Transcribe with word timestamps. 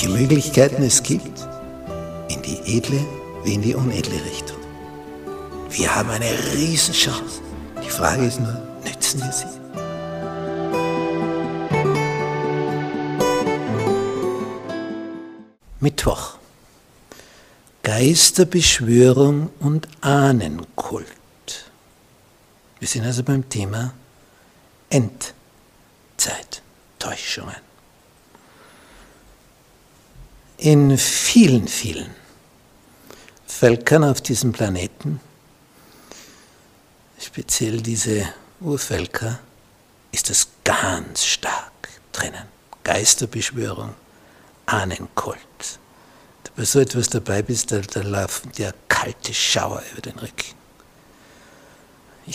welche 0.00 0.16
Möglichkeiten 0.16 0.82
es 0.82 1.02
gibt, 1.02 1.46
in 2.28 2.40
die 2.40 2.78
edle 2.78 3.04
wie 3.44 3.52
in 3.54 3.60
die 3.60 3.74
unedle 3.74 4.24
Richtung. 4.24 4.56
Wir 5.68 5.94
haben 5.94 6.08
eine 6.08 6.30
Riesenchance. 6.54 7.42
Die 7.84 7.90
Frage 7.90 8.24
ist 8.24 8.40
nur, 8.40 8.58
nützen 8.82 9.20
wir 9.20 9.30
sie? 9.30 9.44
Mittwoch. 15.80 16.38
Geisterbeschwörung 17.82 19.50
und 19.60 19.86
Ahnenkult. 20.00 21.06
Wir 22.78 22.88
sind 22.88 23.04
also 23.04 23.22
beim 23.22 23.46
Thema 23.50 23.92
Endzeittäuschungen. 24.88 27.69
In 30.62 30.98
vielen, 30.98 31.68
vielen 31.68 32.10
Völkern 33.46 34.04
auf 34.04 34.20
diesem 34.20 34.52
Planeten, 34.52 35.18
speziell 37.18 37.80
diese 37.80 38.28
Urvölker, 38.60 39.38
ist 40.12 40.28
das 40.28 40.48
ganz 40.62 41.24
stark 41.24 41.72
drinnen. 42.12 42.44
Geisterbeschwörung, 42.84 43.94
Ahnenkult. 44.66 45.38
Wenn 45.38 46.44
du 46.44 46.50
bei 46.56 46.64
so 46.66 46.80
etwas 46.80 47.08
dabei 47.08 47.40
bist, 47.40 47.72
da, 47.72 47.78
da 47.78 48.02
laufen 48.02 48.52
dir 48.52 48.74
kalte 48.88 49.32
Schauer 49.32 49.82
über 49.92 50.02
den 50.02 50.18
Rücken. 50.18 50.54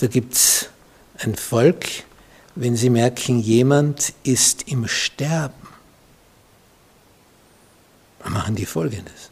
Da 0.00 0.06
gibt 0.06 0.32
es 0.32 0.70
ein 1.18 1.36
Volk, 1.36 1.84
wenn 2.54 2.76
sie 2.76 2.88
merken, 2.88 3.40
jemand 3.40 4.14
ist 4.22 4.68
im 4.68 4.88
Sterben, 4.88 5.65
machen 8.24 8.54
die 8.54 8.66
Folgendes. 8.66 9.30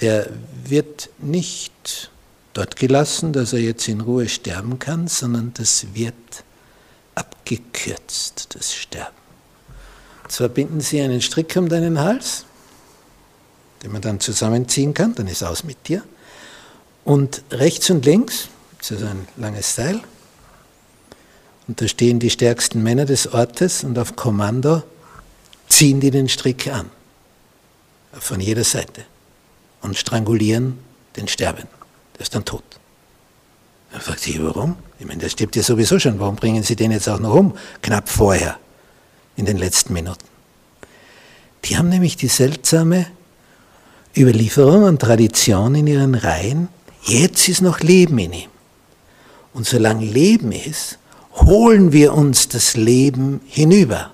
Der 0.00 0.28
wird 0.64 1.10
nicht 1.18 2.10
dort 2.52 2.76
gelassen, 2.76 3.32
dass 3.32 3.52
er 3.52 3.60
jetzt 3.60 3.88
in 3.88 4.00
Ruhe 4.00 4.28
sterben 4.28 4.78
kann, 4.78 5.08
sondern 5.08 5.52
das 5.54 5.86
wird 5.94 6.14
abgekürzt, 7.14 8.54
das 8.54 8.74
Sterben. 8.74 9.16
Zwar 10.28 10.48
binden 10.48 10.80
sie 10.80 11.00
einen 11.00 11.20
Strick 11.20 11.54
um 11.56 11.68
deinen 11.68 12.00
Hals, 12.00 12.44
den 13.82 13.92
man 13.92 14.02
dann 14.02 14.20
zusammenziehen 14.20 14.94
kann, 14.94 15.14
dann 15.14 15.28
ist 15.28 15.42
aus 15.42 15.64
mit 15.64 15.88
dir. 15.88 16.02
Und 17.04 17.42
rechts 17.50 17.90
und 17.90 18.04
links 18.04 18.48
ist 18.80 18.92
also 18.92 19.06
ein 19.06 19.28
langes 19.36 19.74
Seil. 19.74 20.00
Und 21.68 21.80
da 21.80 21.88
stehen 21.88 22.18
die 22.18 22.30
stärksten 22.30 22.82
Männer 22.82 23.04
des 23.04 23.32
Ortes 23.32 23.84
und 23.84 23.98
auf 23.98 24.16
Kommando 24.16 24.82
ziehen 25.68 26.00
die 26.00 26.10
den 26.10 26.28
Strick 26.28 26.68
an. 26.68 26.90
Von 28.18 28.40
jeder 28.40 28.64
Seite. 28.64 29.04
Und 29.82 29.96
strangulieren 29.96 30.78
den 31.16 31.28
Sterbenden. 31.28 31.76
Der 32.14 32.22
ist 32.22 32.34
dann 32.34 32.44
tot. 32.44 32.64
Dann 33.92 34.00
fragt 34.00 34.20
sich, 34.20 34.42
warum? 34.42 34.76
Ich 34.98 35.06
meine, 35.06 35.20
der 35.20 35.28
stirbt 35.28 35.56
ja 35.56 35.62
sowieso 35.62 35.98
schon. 35.98 36.18
Warum 36.18 36.36
bringen 36.36 36.62
Sie 36.62 36.76
den 36.76 36.90
jetzt 36.90 37.08
auch 37.08 37.20
noch 37.20 37.34
um? 37.34 37.56
Knapp 37.82 38.08
vorher 38.08 38.58
in 39.36 39.44
den 39.44 39.58
letzten 39.58 39.92
Minuten. 39.92 40.24
Die 41.64 41.76
haben 41.76 41.88
nämlich 41.88 42.16
die 42.16 42.28
seltsame 42.28 43.06
Überlieferung 44.16 44.84
und 44.84 45.00
Tradition 45.00 45.74
in 45.74 45.86
ihren 45.86 46.14
Reihen, 46.14 46.68
jetzt 47.02 47.48
ist 47.48 47.60
noch 47.60 47.80
Leben 47.80 48.18
in 48.18 48.32
ihm. 48.32 48.50
Und 49.52 49.66
solange 49.66 50.04
Leben 50.04 50.52
ist, 50.52 50.98
holen 51.34 51.92
wir 51.92 52.14
uns 52.14 52.48
das 52.48 52.76
Leben 52.76 53.40
hinüber. 53.46 54.12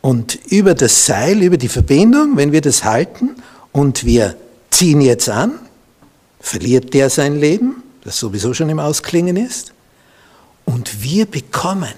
Und 0.00 0.38
über 0.46 0.74
das 0.74 1.06
Seil, 1.06 1.42
über 1.42 1.58
die 1.58 1.68
Verbindung, 1.68 2.36
wenn 2.36 2.52
wir 2.52 2.60
das 2.60 2.84
halten 2.84 3.36
und 3.72 4.04
wir 4.04 4.36
ziehen 4.70 5.00
jetzt 5.00 5.28
an, 5.28 5.58
verliert 6.40 6.94
der 6.94 7.10
sein 7.10 7.38
Leben, 7.38 7.82
das 8.04 8.18
sowieso 8.18 8.54
schon 8.54 8.70
im 8.70 8.78
Ausklingen 8.78 9.36
ist, 9.36 9.72
und 10.64 11.02
wir 11.02 11.26
bekommen 11.26 11.92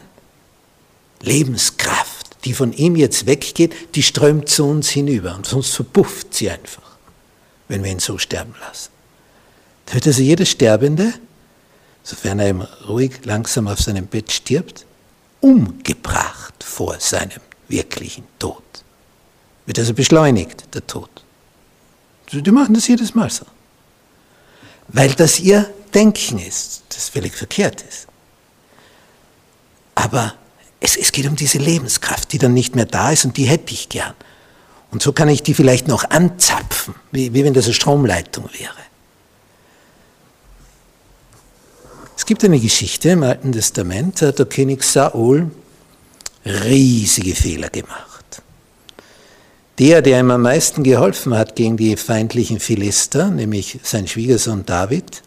Lebenskraft, 1.20 2.44
die 2.44 2.54
von 2.54 2.72
ihm 2.72 2.96
jetzt 2.96 3.26
weggeht, 3.26 3.94
die 3.94 4.02
strömt 4.02 4.48
zu 4.48 4.64
uns 4.64 4.88
hinüber 4.88 5.36
und 5.36 5.46
sonst 5.46 5.74
verpufft 5.74 6.34
sie 6.34 6.50
einfach, 6.50 6.96
wenn 7.68 7.84
wir 7.84 7.92
ihn 7.92 8.00
so 8.00 8.18
sterben 8.18 8.54
lassen. 8.66 8.90
Da 9.86 9.94
wird 9.94 10.06
also 10.06 10.22
jeder 10.22 10.46
Sterbende, 10.46 11.12
sofern 12.02 12.40
er 12.40 12.48
ihm 12.48 12.62
ruhig 12.88 13.24
langsam 13.24 13.68
auf 13.68 13.80
seinem 13.80 14.06
Bett 14.06 14.32
stirbt, 14.32 14.86
umgebracht 15.40 16.64
vor 16.64 16.98
seinem 16.98 17.40
wirklichen 17.72 18.24
Tod. 18.38 18.62
Wird 19.66 19.78
also 19.78 19.94
beschleunigt, 19.94 20.72
der 20.74 20.86
Tod. 20.86 21.10
Die 22.30 22.50
machen 22.50 22.74
das 22.74 22.86
jedes 22.86 23.14
Mal 23.14 23.30
so. 23.30 23.44
Weil 24.88 25.12
das 25.12 25.40
ihr 25.40 25.68
Denken 25.92 26.38
ist, 26.38 26.82
das 26.90 27.08
völlig 27.08 27.34
verkehrt 27.34 27.82
ist. 27.82 28.06
Aber 29.94 30.34
es, 30.80 30.96
es 30.96 31.12
geht 31.12 31.26
um 31.26 31.36
diese 31.36 31.58
Lebenskraft, 31.58 32.32
die 32.32 32.38
dann 32.38 32.54
nicht 32.54 32.74
mehr 32.74 32.86
da 32.86 33.10
ist 33.10 33.24
und 33.24 33.36
die 33.36 33.44
hätte 33.44 33.74
ich 33.74 33.88
gern. 33.88 34.14
Und 34.90 35.02
so 35.02 35.12
kann 35.12 35.28
ich 35.28 35.42
die 35.42 35.54
vielleicht 35.54 35.88
noch 35.88 36.10
anzapfen, 36.10 36.94
wie, 37.10 37.34
wie 37.34 37.44
wenn 37.44 37.54
das 37.54 37.66
eine 37.66 37.74
Stromleitung 37.74 38.48
wäre. 38.58 38.74
Es 42.16 42.26
gibt 42.26 42.44
eine 42.44 42.60
Geschichte 42.60 43.10
im 43.10 43.22
Alten 43.22 43.52
Testament, 43.52 44.20
der 44.20 44.32
König 44.46 44.84
Saul 44.84 45.50
riesige 46.44 47.34
Fehler 47.34 47.68
gemacht. 47.68 48.42
Der, 49.78 50.02
der 50.02 50.20
ihm 50.20 50.30
am 50.30 50.42
meisten 50.42 50.82
geholfen 50.82 51.34
hat 51.36 51.56
gegen 51.56 51.76
die 51.76 51.96
feindlichen 51.96 52.60
Philister, 52.60 53.30
nämlich 53.30 53.80
sein 53.82 54.06
Schwiegersohn 54.06 54.66
David, 54.66 55.22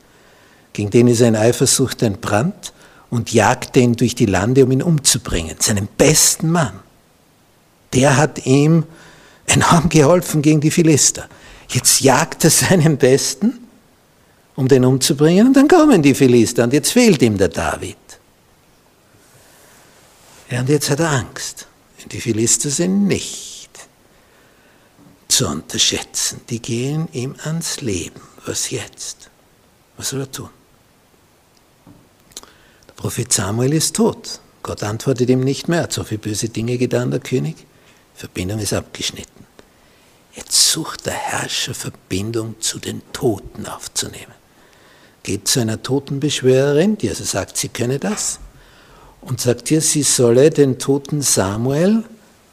gegen 0.73 0.91
den 0.91 1.07
ist 1.07 1.21
ein 1.21 1.35
Eifersucht 1.35 2.01
entbrannt, 2.03 2.73
und 3.09 3.31
jagte 3.31 3.79
ihn 3.79 3.95
durch 3.95 4.15
die 4.15 4.25
Lande, 4.25 4.65
um 4.65 4.71
ihn 4.71 4.81
umzubringen, 4.81 5.55
seinen 5.59 5.87
besten 5.97 6.51
Mann. 6.51 6.79
Der 7.93 8.17
hat 8.17 8.45
ihm 8.45 8.83
enorm 9.45 9.89
geholfen 9.89 10.41
gegen 10.41 10.59
die 10.59 10.71
Philister. 10.71 11.27
Jetzt 11.69 12.01
jagt 12.01 12.43
er 12.43 12.49
seinen 12.49 12.97
Besten, 12.97 13.59
um 14.55 14.67
den 14.67 14.85
umzubringen, 14.85 15.47
und 15.47 15.55
dann 15.55 15.67
kommen 15.67 16.01
die 16.01 16.13
Philister, 16.13 16.63
und 16.63 16.73
jetzt 16.73 16.91
fehlt 16.91 17.21
ihm 17.21 17.37
der 17.37 17.49
David. 17.49 17.97
Ja, 20.49 20.59
und 20.59 20.69
jetzt 20.69 20.89
hat 20.89 20.99
er 20.99 21.11
Angst. 21.11 21.67
Die 22.11 22.21
Philister 22.21 22.69
sind 22.69 23.07
nicht 23.07 23.69
zu 25.27 25.47
unterschätzen. 25.47 26.41
Die 26.49 26.61
gehen 26.61 27.07
ihm 27.13 27.35
ans 27.43 27.81
Leben. 27.81 28.21
Was 28.45 28.69
jetzt? 28.69 29.29
Was 29.97 30.09
soll 30.09 30.21
er 30.21 30.31
tun? 30.31 30.49
Prophet 32.95 33.31
Samuel 33.33 33.73
ist 33.73 33.95
tot. 33.95 34.39
Gott 34.61 34.83
antwortet 34.83 35.29
ihm 35.29 35.41
nicht 35.41 35.67
mehr, 35.67 35.83
hat 35.83 35.93
so 35.93 36.03
viele 36.03 36.19
böse 36.19 36.49
Dinge 36.49 36.77
getan, 36.77 37.11
der 37.11 37.19
König. 37.19 37.55
Verbindung 38.15 38.59
ist 38.59 38.73
abgeschnitten. 38.73 39.45
Jetzt 40.33 40.71
sucht 40.71 41.05
der 41.05 41.13
Herrscher 41.13 41.73
Verbindung 41.73 42.59
zu 42.61 42.79
den 42.79 43.01
Toten 43.13 43.65
aufzunehmen. 43.67 44.33
Geht 45.23 45.47
zu 45.47 45.59
einer 45.59 45.81
Totenbeschwörerin, 45.81 46.97
die 46.97 47.09
also 47.09 47.23
sagt, 47.23 47.57
sie 47.57 47.69
könne 47.69 47.99
das, 47.99 48.39
und 49.25 49.41
sagt 49.41 49.69
ihr, 49.71 49.81
sie 49.81 50.03
solle 50.03 50.49
den 50.49 50.79
toten 50.79 51.21
Samuel 51.21 52.03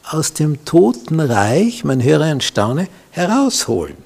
aus 0.04 0.32
dem 0.32 0.64
Totenreich, 0.64 1.84
man 1.84 2.02
höre 2.02 2.32
und 2.32 2.42
staune, 2.42 2.88
herausholen. 3.10 3.96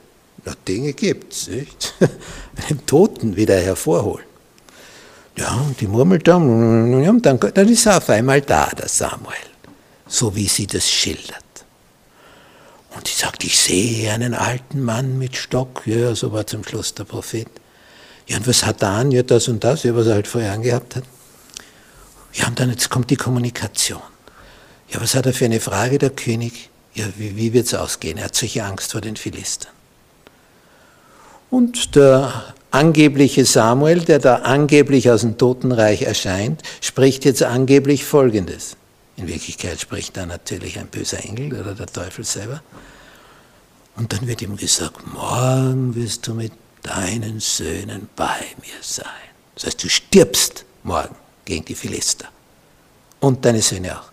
Na, 0.45 0.53
Dinge 0.69 0.93
gibt's, 0.93 1.49
nicht? 1.49 1.95
Den 2.69 2.85
Toten 2.87 3.37
wieder 3.37 3.59
hervorholen. 3.59 4.27
Ja, 5.37 5.55
und 5.55 5.81
die 5.81 5.87
murmelt 5.87 6.27
dann, 6.29 7.21
dann, 7.23 7.41
dann 7.41 7.69
ist 7.69 7.87
er 7.87 7.99
auf 7.99 8.09
einmal 8.11 8.41
da, 8.41 8.67
der 8.69 8.89
Samuel, 8.89 9.35
so 10.07 10.35
wie 10.35 10.47
sie 10.47 10.67
das 10.67 10.89
schildert. 10.89 11.43
Und 12.97 13.09
sie 13.09 13.15
sagt, 13.15 13.45
ich 13.45 13.59
sehe 13.59 14.11
einen 14.13 14.35
alten 14.35 14.83
Mann 14.83 15.19
mit 15.19 15.37
Stock, 15.37 15.83
ja, 15.85 16.15
so 16.15 16.33
war 16.33 16.47
zum 16.47 16.65
Schluss 16.65 16.95
der 16.95 17.05
Prophet. 17.05 17.49
Ja, 18.27 18.39
und 18.39 18.47
was 18.47 18.65
hat 18.65 18.83
er 18.83 18.91
an? 18.91 19.11
Ja, 19.11 19.23
das 19.23 19.49
und 19.49 19.63
das, 19.63 19.83
ja, 19.83 19.95
was 19.95 20.07
er 20.07 20.15
halt 20.15 20.27
vorher 20.27 20.53
angehabt 20.53 20.97
hat. 20.97 21.05
Ja, 22.37 22.49
und 22.49 22.61
dann 22.61 22.71
jetzt 22.71 22.91
kommt 22.91 23.11
die 23.11 23.17
Kommunikation. 23.17 24.03
Ja, 24.91 25.01
was 25.01 25.15
hat 25.15 25.27
er 25.27 25.33
für 25.33 25.47
eine 25.47 25.61
Frage, 25.61 25.99
der 25.99 26.11
König? 26.11 26.71
Ja, 26.95 27.07
wie, 27.17 27.37
wie 27.37 27.53
wird 27.53 27.67
es 27.67 27.75
ausgehen? 27.75 28.19
Er 28.19 28.27
hat 28.27 28.35
solche 28.35 28.65
Angst 28.65 28.93
vor 28.93 29.01
den 29.01 29.17
Philistern. 29.17 29.73
Und 31.51 31.97
der 31.97 32.55
angebliche 32.71 33.45
Samuel, 33.45 34.01
der 34.01 34.19
da 34.19 34.37
angeblich 34.37 35.11
aus 35.11 35.23
dem 35.23 35.39
Totenreich 35.39 36.03
erscheint, 36.03 36.63
spricht 36.81 37.25
jetzt 37.25 37.43
angeblich 37.43 38.05
Folgendes. 38.05 38.77
In 39.17 39.29
Wirklichkeit 39.29 39.81
spricht 39.81 40.17
da 40.17 40.27
natürlich 40.27 40.79
ein 40.79 40.89
böser 40.89 41.25
Engel 41.25 41.59
oder 41.59 41.75
der 41.75 41.87
Teufel 41.87 42.25
selber. 42.25 42.63
Und 43.97 44.13
dann 44.13 44.27
wird 44.27 44.43
ihm 44.43 44.57
gesagt, 44.57 45.07
morgen 45.13 45.95
wirst 45.95 46.27
du 46.27 46.35
mit 46.35 46.53
deinen 46.83 47.41
Söhnen 47.41 48.09
bei 48.15 48.41
mir 48.61 48.75
sein. 48.83 49.07
Das 49.55 49.67
heißt, 49.67 49.83
du 49.83 49.89
stirbst 49.89 50.67
morgen 50.83 51.17
gegen 51.47 51.65
die 51.65 51.75
Philister. 51.75 52.29
Und 53.21 53.47
deine 53.47 53.63
Söhne 53.63 53.99
auch. 53.99 54.11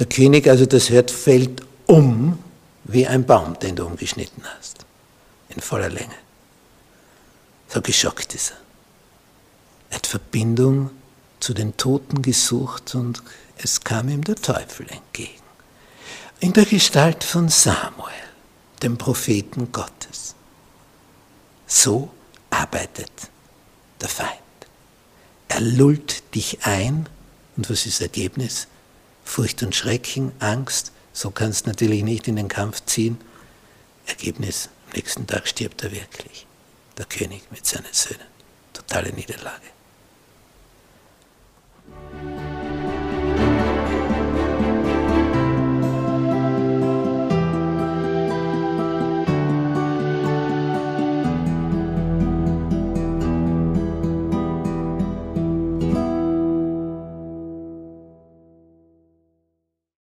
Der 0.00 0.06
König, 0.06 0.48
also 0.48 0.66
das 0.66 0.90
hört, 0.90 1.12
fällt 1.12 1.62
um 1.86 2.38
wie 2.84 3.06
ein 3.06 3.24
Baum, 3.24 3.56
den 3.60 3.76
du 3.76 3.86
umgeschnitten 3.86 4.42
hast. 4.58 4.84
In 5.48 5.60
voller 5.60 5.88
Länge. 5.88 6.14
So 7.68 7.80
geschockt 7.80 8.34
ist 8.34 8.50
er. 8.50 8.56
Er 9.90 9.96
hat 9.96 10.06
Verbindung 10.06 10.90
zu 11.38 11.54
den 11.54 11.76
Toten 11.76 12.22
gesucht 12.22 12.94
und 12.94 13.22
es 13.56 13.80
kam 13.82 14.08
ihm 14.08 14.24
der 14.24 14.36
Teufel 14.36 14.88
entgegen. 14.88 15.42
In 16.40 16.52
der 16.52 16.64
Gestalt 16.64 17.24
von 17.24 17.48
Samuel, 17.48 18.12
dem 18.82 18.98
Propheten 18.98 19.72
Gottes. 19.72 20.34
So 21.66 22.10
arbeitet 22.50 23.10
der 24.00 24.08
Feind. 24.08 24.45
Er 25.56 25.62
lullt 25.62 26.34
dich 26.34 26.66
ein. 26.66 27.08
Und 27.56 27.70
was 27.70 27.86
ist 27.86 28.00
das 28.00 28.08
Ergebnis? 28.08 28.68
Furcht 29.24 29.62
und 29.62 29.74
Schrecken, 29.74 30.32
Angst. 30.38 30.92
So 31.14 31.30
kannst 31.30 31.64
du 31.64 31.70
natürlich 31.70 32.04
nicht 32.04 32.28
in 32.28 32.36
den 32.36 32.48
Kampf 32.48 32.84
ziehen. 32.84 33.16
Ergebnis, 34.04 34.68
am 34.86 34.92
nächsten 34.96 35.26
Tag 35.26 35.48
stirbt 35.48 35.82
er 35.82 35.92
wirklich. 35.92 36.46
Der 36.98 37.06
König 37.06 37.44
mit 37.50 37.64
seinen 37.64 37.90
Söhnen. 37.90 38.26
Totale 38.74 39.14
Niederlage. 39.14 39.64